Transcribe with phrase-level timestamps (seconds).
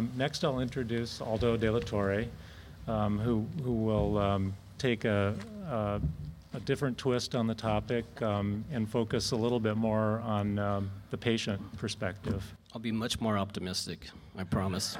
[0.00, 2.24] Um, next, I'll introduce Aldo De La Torre,
[2.88, 5.34] um, who, who will um, take a,
[5.68, 6.00] a,
[6.54, 10.90] a, different twist on the topic um, and focus a little bit more on um,
[11.10, 12.42] the patient perspective.
[12.72, 14.08] I'll be much more optimistic,
[14.38, 14.96] I promise.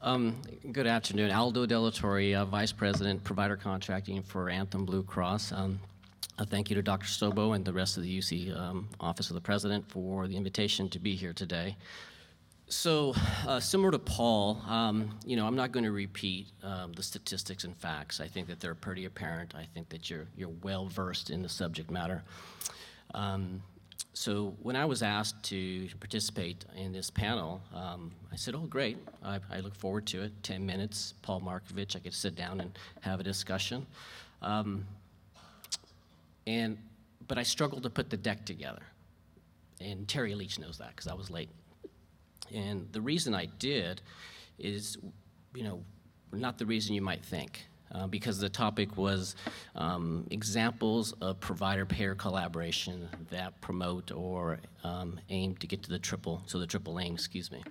[0.00, 1.32] Um, good afternoon.
[1.32, 5.50] Aldo De La Torre, uh, Vice President, Provider Contracting for Anthem Blue Cross.
[5.50, 5.80] Um,
[6.38, 7.06] uh, thank you to Dr.
[7.06, 10.88] Stobo and the rest of the UC um, Office of the President for the invitation
[10.90, 11.74] to be here today.
[12.70, 13.14] So,
[13.46, 17.64] uh, similar to Paul, um, you know, I'm not going to repeat um, the statistics
[17.64, 18.20] and facts.
[18.20, 19.54] I think that they're pretty apparent.
[19.54, 22.22] I think that you're, you're well versed in the subject matter.
[23.14, 23.62] Um,
[24.12, 28.98] so when I was asked to participate in this panel, um, I said, "Oh, great!
[29.24, 30.32] I, I, look forward to it.
[30.42, 31.96] Ten minutes, Paul Markovich.
[31.96, 33.86] I could sit down and have a discussion."
[34.42, 34.84] Um,
[36.46, 36.76] and
[37.28, 38.82] but I struggled to put the deck together,
[39.80, 41.48] and Terry Leach knows that because I was late.
[42.54, 44.00] And the reason I did
[44.58, 44.98] is,
[45.54, 45.82] you know,
[46.32, 49.34] not the reason you might think uh, because the topic was
[49.74, 56.42] um, examples of provider-payer collaboration that promote or um, aim to get to the triple,
[56.46, 57.62] so the triple aim, excuse me.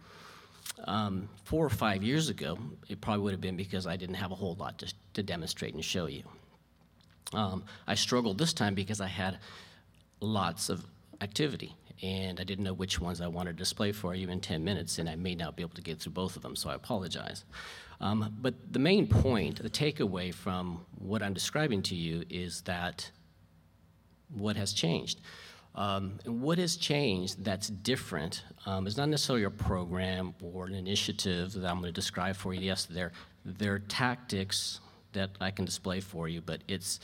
[0.86, 4.31] Um, four or five years ago, it probably would have been because I didn't have
[4.31, 6.23] a whole lot to, to demonstrate and show you.
[7.33, 9.39] Um, I struggled this time because I had
[10.20, 10.86] lots of
[11.22, 14.64] activity and I didn't know which ones I wanted to display for you in 10
[14.64, 16.76] minutes, and I may not be able to get through both of them, so I
[16.76, 17.44] apologize.
[18.00, 23.09] Um, but the main point, the takeaway from what I'm describing to you is that
[24.30, 25.22] what has changed.
[25.73, 30.73] Um, and what has changed that's different um, is not necessarily a program or an
[30.73, 32.61] initiative that I'm going to describe for you.
[32.61, 33.11] Yes, they're,
[33.45, 34.80] they're tactics
[35.14, 36.99] that I can display for you, but it's,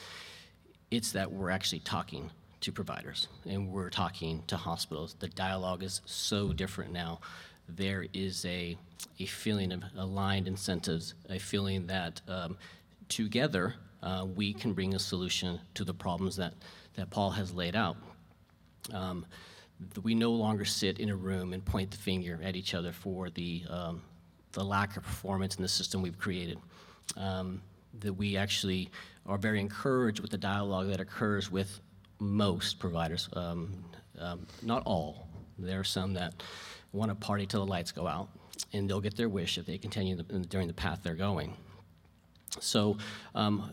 [0.91, 2.31] it's that we're actually talking
[2.63, 5.15] to providers and we're talking to hospitals.
[5.19, 7.19] The dialogue is so different now.
[7.67, 8.77] There is a
[9.19, 12.57] a feeling of aligned incentives, a feeling that um,
[13.09, 16.53] together uh, we can bring a solution to the problems that,
[16.95, 17.97] that Paul has laid out.
[18.93, 19.25] Um,
[20.03, 23.29] we no longer sit in a room and point the finger at each other for
[23.29, 24.01] the, um,
[24.53, 26.59] the lack of performance in the system we've created.
[27.17, 27.61] Um,
[27.99, 28.89] that we actually
[29.25, 31.79] are very encouraged with the dialogue that occurs with
[32.23, 33.73] most providers, um,
[34.19, 35.27] um, not all.
[35.59, 36.41] There are some that
[36.91, 38.29] want to party till the lights go out
[38.71, 41.55] and they'll get their wish if they continue the, during the path they're going.
[42.59, 42.97] So
[43.35, 43.71] um,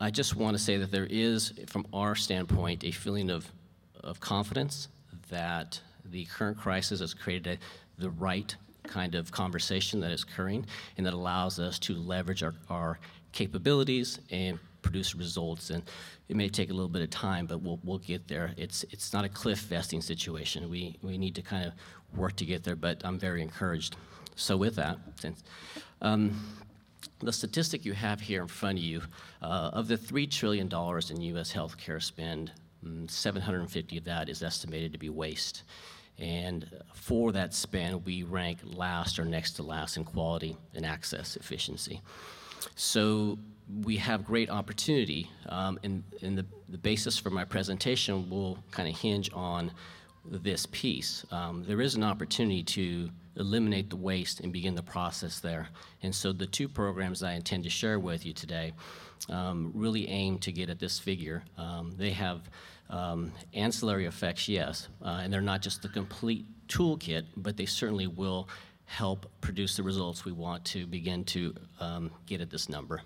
[0.00, 3.50] I just want to say that there is, from our standpoint, a feeling of,
[4.02, 4.88] of confidence
[5.30, 8.54] that the current crisis has created a, the right
[8.84, 10.66] kind of conversation that is occurring
[10.96, 12.98] and that allows us to leverage our, our
[13.32, 15.70] capabilities and produce results.
[15.70, 15.82] And
[16.28, 18.52] it may take a little bit of time, but we'll, we'll get there.
[18.56, 20.68] It's, it's not a cliff vesting situation.
[20.70, 21.72] We, we need to kind of
[22.18, 23.96] work to get there, but I'm very encouraged.
[24.36, 25.42] So with that, since,
[26.00, 26.32] um,
[27.20, 29.02] the statistic you have here in front of you,
[29.42, 31.52] uh, of the $3 trillion in U.S.
[31.52, 32.52] healthcare spend,
[32.84, 35.64] mm, 750 of that is estimated to be waste.
[36.18, 41.36] And for that spend, we rank last or next to last in quality and access
[41.36, 42.00] efficiency.
[42.74, 43.38] So
[43.84, 48.88] we have great opportunity, um, and, and the, the basis for my presentation will kind
[48.88, 49.70] of hinge on
[50.24, 51.24] this piece.
[51.30, 55.68] Um, there is an opportunity to eliminate the waste and begin the process there.
[56.02, 58.72] And so the two programs I intend to share with you today
[59.28, 61.42] um, really aim to get at this figure.
[61.56, 62.40] Um, they have
[62.90, 68.06] um, ancillary effects, yes, uh, and they're not just the complete toolkit, but they certainly
[68.06, 68.48] will
[68.86, 73.02] help produce the results we want to begin to um, get at this number.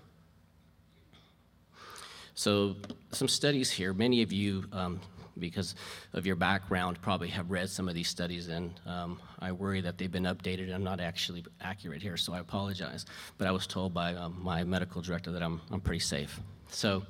[2.35, 2.75] So
[3.11, 3.93] some studies here.
[3.93, 4.99] Many of you um,
[5.39, 5.75] because
[6.13, 9.97] of your background, probably have read some of these studies, and um, I worry that
[9.97, 10.73] they've been updated.
[10.73, 13.05] I'm not actually accurate here, so I apologize.
[13.37, 16.39] But I was told by um, my medical director that I'm, I'm pretty safe.
[16.69, 17.03] So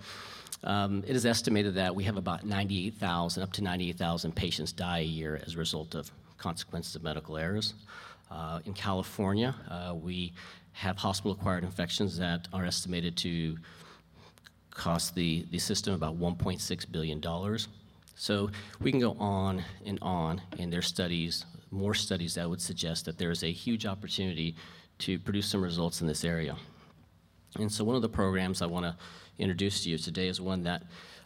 [0.63, 5.03] um, it is estimated that we have about 98,000, up to 98,000 patients die a
[5.03, 7.73] year as a result of consequences of medical errors.
[8.31, 10.33] Uh, in California, uh, we
[10.71, 13.57] have hospital-acquired infections that are estimated to
[14.73, 17.21] cost the, the system about $1.6 billion.
[18.15, 18.49] So
[18.79, 23.17] we can go on and on, and there's studies, more studies that would suggest that
[23.17, 24.55] there is a huge opportunity
[24.99, 26.55] to produce some results in this area.
[27.59, 28.95] And so one of the programs I want to
[29.37, 30.83] introduce to you today is one that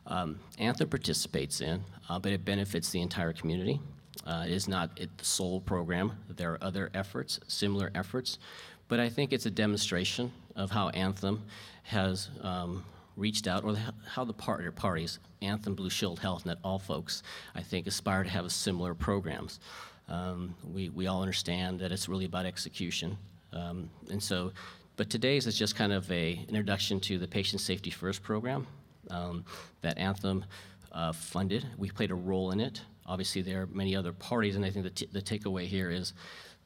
[0.07, 3.79] um, Anthem participates in, uh, but it benefits the entire community.
[4.25, 6.11] Uh, it is not the sole program.
[6.29, 8.39] There are other efforts, similar efforts,
[8.87, 11.43] but I think it's a demonstration of how Anthem
[11.83, 12.83] has um,
[13.17, 13.75] reached out, or
[14.07, 17.23] how the partner parties, Anthem, Blue Shield Health, and all folks,
[17.55, 19.59] I think, aspire to have similar programs.
[20.07, 23.17] Um, we, we all understand that it's really about execution.
[23.51, 24.53] Um, and so,
[24.95, 28.67] but today's is just kind of a introduction to the Patient Safety First program
[29.09, 29.43] um,
[29.81, 30.45] that Anthem
[30.91, 31.65] uh, funded.
[31.77, 32.81] We played a role in it.
[33.05, 36.13] Obviously, there are many other parties, and I think the, t- the takeaway here is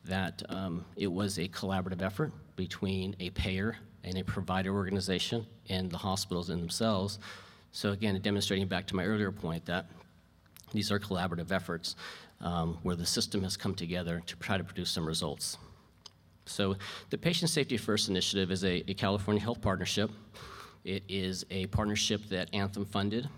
[0.05, 5.91] that um, it was a collaborative effort between a payer and a provider organization and
[5.91, 7.19] the hospitals in themselves.
[7.71, 9.85] So again, demonstrating back to my earlier point that
[10.73, 11.95] these are collaborative efforts
[12.41, 15.57] um, where the system has come together to try to produce some results.
[16.45, 16.75] So
[17.09, 20.09] the Patient Safety First initiative is a, a California health partnership.
[20.83, 23.29] It is a partnership that Anthem funded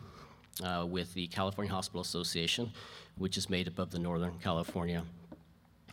[0.64, 2.72] uh, with the California Hospital Association,
[3.18, 5.04] which is made up of the Northern California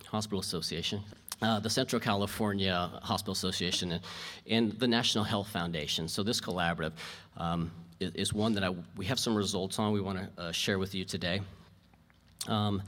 [0.06, 1.02] Hospital Association,
[1.42, 4.02] uh, the Central California Hospital Association, and,
[4.48, 6.08] and the National Health Foundation.
[6.08, 6.92] So this collaborative
[7.36, 10.52] um, is, is one that I, we have some results on we want to uh,
[10.52, 11.40] share with you today.
[12.48, 12.82] Um,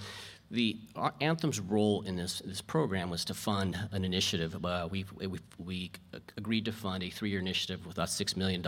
[0.53, 4.63] the our Anthem's role in this, this program was to fund an initiative.
[4.63, 5.91] Uh, we, we, we
[6.37, 8.63] agreed to fund a three-year initiative with about $6 million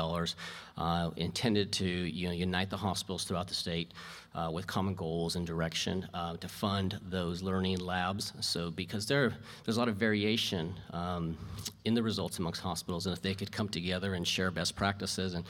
[0.79, 3.93] uh, intended to you know, unite the hospitals throughout the state
[4.35, 8.33] uh, with common goals and direction uh, to fund those learning labs.
[8.41, 9.35] So because there,
[9.65, 11.37] there's a lot of variation um,
[11.85, 15.35] in the results amongst hospitals, and if they could come together and share best practices
[15.35, 15.45] and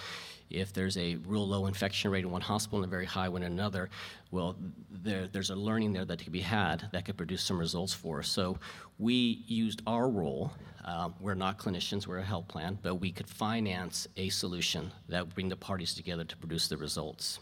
[0.51, 3.43] if there's a real low infection rate in one hospital and a very high one
[3.43, 3.91] in another,
[4.31, 4.57] well,
[4.91, 8.21] there, there's a learning there that could be had that could produce some results for
[8.21, 8.29] us.
[8.29, 8.59] So
[8.99, 10.53] we used our role.
[10.85, 15.25] Uh, we're not clinicians, we're a health plan, but we could finance a solution that
[15.25, 17.41] would bring the parties together to produce the results.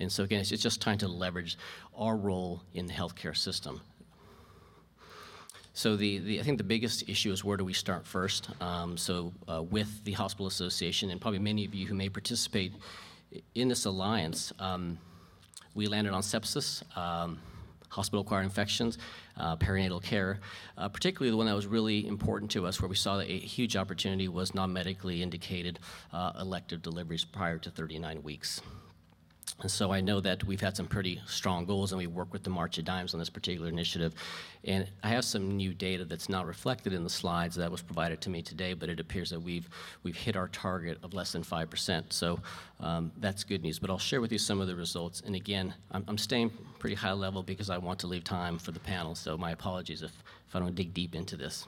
[0.00, 1.56] And so again, it's just trying to leverage
[1.96, 3.80] our role in the healthcare system.
[5.72, 8.50] So the, the, I think the biggest issue is where do we start first?
[8.60, 12.72] Um, so uh, with the Hospital Association, and probably many of you who may participate
[13.54, 14.98] in this alliance, um,
[15.74, 17.38] we landed on sepsis, um,
[17.88, 18.98] hospital-acquired infections,
[19.36, 20.40] uh, perinatal care.
[20.76, 23.38] Uh, particularly the one that was really important to us, where we saw that a
[23.38, 25.78] huge opportunity was non-medically indicated
[26.12, 28.60] uh, elective deliveries prior to 39 weeks.
[29.62, 32.42] And so I know that we've had some pretty strong goals, and we work with
[32.42, 34.14] the March of Dimes on this particular initiative.
[34.64, 38.20] And I have some new data that's not reflected in the slides that was provided
[38.22, 39.68] to me today, but it appears that we've
[40.02, 42.12] we've hit our target of less than five percent.
[42.12, 42.40] So
[42.80, 43.78] um, that's good news.
[43.78, 45.22] But I'll share with you some of the results.
[45.24, 48.72] And again, I'm, I'm staying pretty high level because I want to leave time for
[48.72, 49.14] the panel.
[49.14, 50.12] So my apologies if
[50.48, 51.66] if I don't dig deep into this.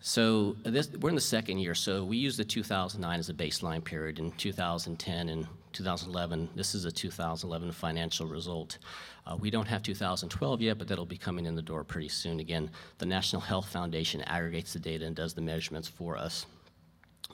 [0.00, 1.74] So this, we're in the second year.
[1.74, 4.18] So we use the 2009 as a baseline period.
[4.18, 8.78] In 2010 and 2011, this is a 2011 financial result.
[9.26, 12.40] Uh, we don't have 2012 yet, but that'll be coming in the door pretty soon.
[12.40, 16.46] Again, the National Health Foundation aggregates the data and does the measurements for us.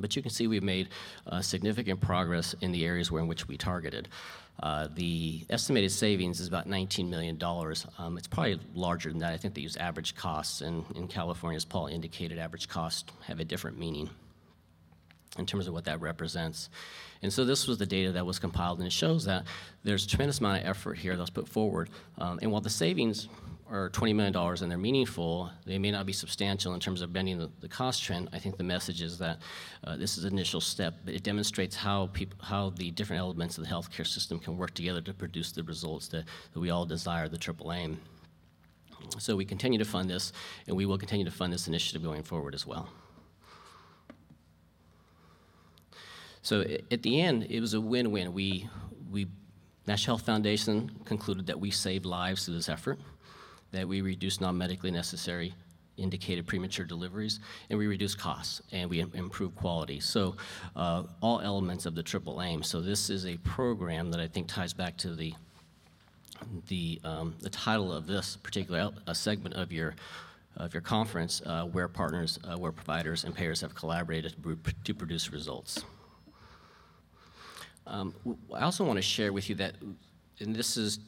[0.00, 0.88] But you can see we've made
[1.26, 4.08] uh, significant progress in the areas where in which we targeted.
[4.62, 7.38] Uh, the estimated savings is about $19 million.
[7.98, 9.32] Um, it's probably larger than that.
[9.32, 13.40] I think they use average costs, and in California, as Paul indicated, average costs have
[13.40, 14.08] a different meaning
[15.38, 16.70] in terms of what that represents.
[17.22, 19.44] And so this was the data that was compiled, and it shows that
[19.82, 21.90] there's a tremendous amount of effort here that was put forward.
[22.18, 23.28] Um, and while the savings
[23.70, 27.38] are $20 million and they're meaningful, they may not be substantial in terms of bending
[27.38, 28.28] the, the cost trend.
[28.32, 29.38] I think the message is that
[29.84, 30.94] uh, this is an initial step.
[31.04, 34.74] but It demonstrates how, peop- how the different elements of the healthcare system can work
[34.74, 37.98] together to produce the results that, that we all desire, the triple aim.
[39.18, 40.32] So we continue to fund this,
[40.66, 42.88] and we will continue to fund this initiative going forward as well.
[46.42, 48.34] So at the end, it was a win-win.
[48.34, 48.68] We,
[49.10, 49.26] we,
[49.86, 52.98] National Health Foundation concluded that we saved lives through this effort
[53.74, 55.54] that we reduce non-medically necessary
[55.96, 57.40] indicated premature deliveries,
[57.70, 60.00] and we reduce costs, and we improve quality.
[60.00, 60.36] So
[60.74, 62.62] uh, all elements of the triple aim.
[62.62, 65.34] So this is a program that I think ties back to the
[66.66, 69.94] the, um, the title of this particular a segment of your
[70.56, 74.34] of your conference, uh, where partners, uh, where providers and payers have collaborated
[74.84, 75.84] to produce results.
[77.86, 78.14] Um,
[78.52, 79.74] I also want to share with you that,
[80.40, 80.98] and this is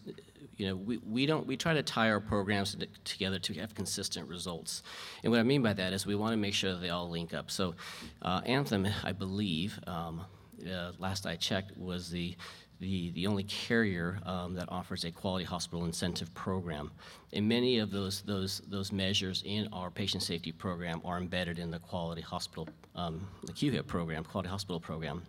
[0.57, 4.29] you know, we, we don't we try to tie our programs together to have consistent
[4.29, 4.83] results.
[5.23, 7.11] And what I mean by that is we want to make sure that they all
[7.11, 7.51] link up.
[7.51, 7.75] So,
[8.23, 10.23] uh, Anthem, I believe, um,
[10.67, 12.37] uh, last I checked, was the
[12.79, 16.91] the, the only carrier um, that offers a quality hospital incentive program.
[17.33, 21.71] And many of those, those, those measures in our patient safety program are embedded in
[21.71, 25.23] the quality hospital, um, the QHIP program, quality hospital program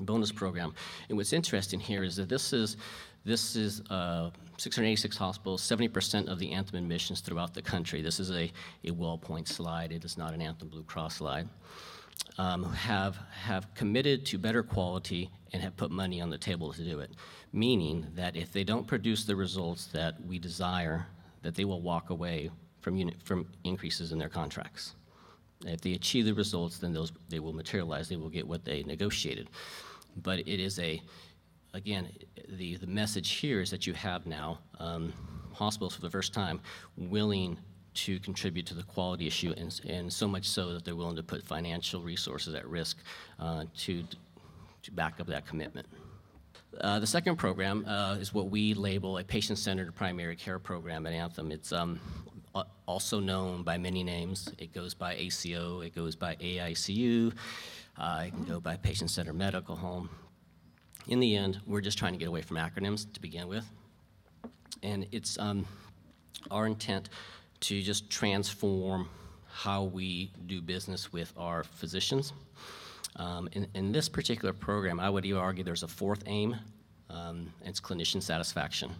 [0.00, 0.74] bonus program.
[1.08, 2.76] And what's interesting here is that this is
[3.24, 8.02] this is uh, 686 hospitals, 70% of the Anthem admissions throughout the country.
[8.02, 8.52] This is a,
[8.84, 9.92] a WellPoint slide.
[9.92, 11.48] It is not an Anthem Blue Cross slide.
[12.38, 16.82] um, have, have committed to better quality and have put money on the table to
[16.82, 17.10] do it.
[17.52, 21.06] Meaning that if they don't produce the results that we desire,
[21.42, 22.50] that they will walk away
[22.80, 24.94] from, unit, from increases in their contracts.
[25.64, 28.82] If they achieve the results, then those, they will materialize, they will get what they
[28.82, 29.48] negotiated.
[30.16, 31.00] But it is a,
[31.74, 32.08] again,
[32.48, 35.12] the, the message here is that you have now um,
[35.52, 36.60] hospitals for the first time
[36.96, 37.58] willing
[37.94, 41.22] to contribute to the quality issue, and, and so much so that they're willing to
[41.22, 42.98] put financial resources at risk
[43.38, 44.02] uh, to,
[44.82, 45.86] to back up that commitment.
[46.80, 51.12] Uh, the second program uh, is what we label a patient-centered primary care program at
[51.12, 51.52] Anthem.
[51.52, 52.00] It's um,
[52.86, 54.50] also known by many names.
[54.58, 57.32] It goes by ACO, it goes by AICU,
[57.96, 60.10] uh, it can go by patient-centered medical home.
[61.06, 63.64] In the end, we're just trying to get away from acronyms to begin with,
[64.82, 65.66] and it's um,
[66.50, 67.10] our intent
[67.60, 69.08] to just transform
[69.46, 72.32] how we do business with our physicians.
[73.16, 76.56] Um, in, in this particular program, I would even argue there's a fourth aim,
[77.10, 78.90] um, it's clinician satisfaction.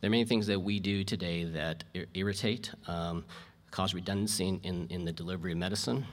[0.00, 3.24] There are many things that we do today that ir- irritate, um,
[3.70, 6.06] cause redundancy in, in, in the delivery of medicine.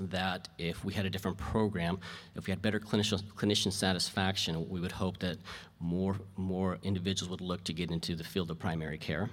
[0.00, 1.98] That if we had a different program,
[2.34, 5.36] if we had better clinician, clinician satisfaction, we would hope that
[5.80, 9.28] more, more individuals would look to get into the field of primary care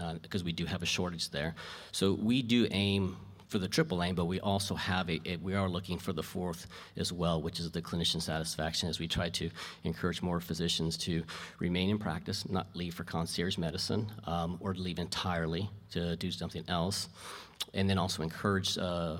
[0.00, 1.54] uh, because we do have a shortage there.
[1.92, 3.16] So we do aim
[3.48, 6.22] for the triple aim, but we also have a, a- we are looking for the
[6.22, 9.50] fourth as well, which is the clinician satisfaction, as we try to
[9.82, 11.24] encourage more physicians to
[11.58, 16.64] remain in practice, not leave for concierge medicine, um, or leave entirely to do something
[16.68, 17.08] else,
[17.74, 19.16] and then also encourage uh,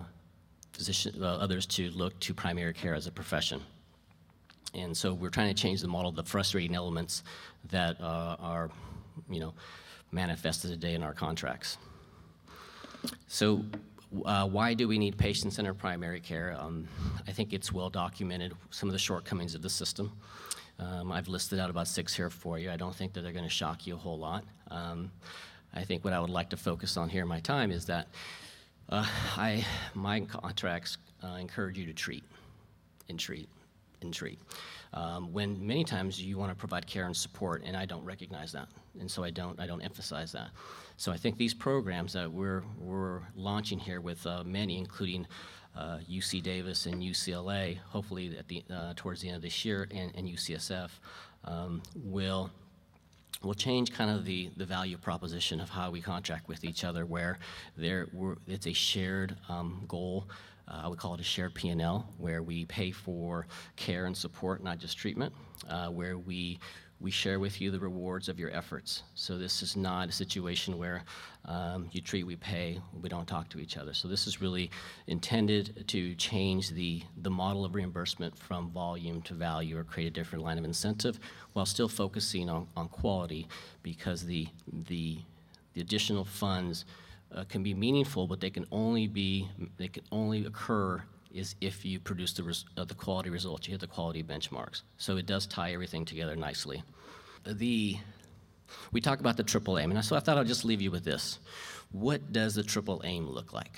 [0.81, 3.61] physician, uh, others to look to primary care as a profession.
[4.73, 7.23] And so we're trying to change the model, of the frustrating elements
[7.71, 8.71] that uh, are,
[9.29, 9.53] you know,
[10.11, 11.77] manifested today in our contracts.
[13.29, 13.63] So,
[14.25, 16.57] uh, why do we need patient-centered primary care?
[16.59, 16.89] Um,
[17.29, 20.11] I think it's well documented some of the shortcomings of the system.
[20.79, 22.71] Um, I've listed out about six here for you.
[22.71, 24.45] I don't think that they're going to shock you a whole lot.
[24.71, 25.11] Um,
[25.75, 28.09] I think what I would like to focus on here in my time is that
[28.91, 29.07] uh,
[29.37, 32.25] I, my contracts uh, encourage you to treat
[33.09, 33.49] and treat
[34.03, 34.39] and treat.
[34.93, 38.53] Um, when many times you want to provide care and support, and I don't recognize
[38.53, 38.69] that,
[38.99, 40.51] and so I don't I don't emphasize that.
[40.97, 45.27] So I think these programs that we're we're launching here with uh, many, including
[45.77, 49.87] uh, UC Davis and UCLA, hopefully at the uh, towards the end of this year,
[49.93, 50.91] and, and UCSF,
[51.45, 52.51] um, will
[53.43, 57.07] will change kind of the, the value proposition of how we contract with each other,
[57.07, 57.39] where
[57.77, 58.09] there
[58.47, 60.29] it's a shared um, goal.
[60.69, 64.63] Uh, I would call it a shared P&L, where we pay for care and support,
[64.63, 65.33] not just treatment,
[65.69, 66.61] uh, where we
[67.01, 69.03] we share with you the rewards of your efforts.
[69.15, 71.03] So this is not a situation where
[71.47, 73.95] um, you treat, we pay, we don't talk to each other.
[73.95, 74.71] So this is really
[75.07, 80.11] intended to change the, the model of reimbursement from volume to value or create a
[80.11, 81.19] different line of incentive
[81.55, 83.49] while still focusing on, on quality
[83.83, 84.47] because the,
[84.87, 85.19] the,
[85.73, 86.85] the additional funds
[87.35, 91.85] uh, can be meaningful, but they can only be, they can only occur is if
[91.85, 94.83] you produce the, res- uh, the quality results, you hit the quality benchmarks.
[94.99, 96.83] So it does tie everything together nicely.
[97.47, 97.97] The,
[98.93, 101.05] we talk about the triple aim, and so I thought I'd just leave you with
[101.05, 101.39] this.
[101.93, 103.73] What does the triple aim look like?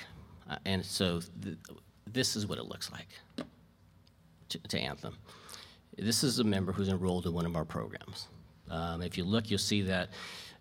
[0.49, 1.57] Uh, and so th-
[2.07, 3.09] this is what it looks like
[4.49, 5.17] to, to Anthem.
[5.97, 8.29] This is a member who's enrolled in one of our programs.
[8.71, 10.09] Um, if you look, you'll see that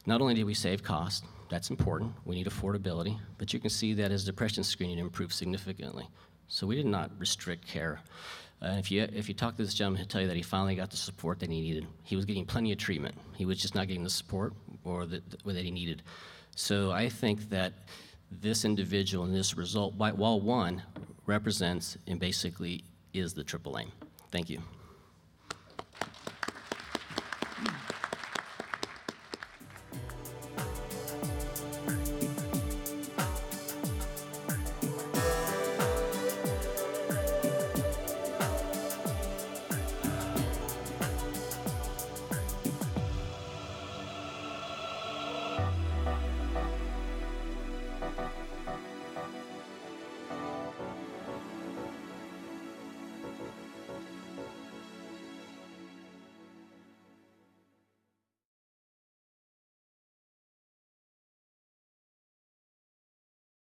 [0.05, 3.93] not only did we save cost, that's important, we need affordability, but you can see
[3.95, 6.07] that his depression screening improved significantly.
[6.51, 8.01] So we did not restrict care.
[8.61, 10.75] Uh, if, you, if you talk to this gentleman, he'll tell you that he finally
[10.75, 11.87] got the support that he needed.
[12.03, 13.15] He was getting plenty of treatment.
[13.37, 14.53] He was just not getting the support
[14.83, 16.03] or the, the, that he needed.
[16.57, 17.71] So I think that
[18.29, 20.83] this individual and this result, while one
[21.25, 23.93] represents and basically is the triple aim.
[24.29, 24.61] Thank you.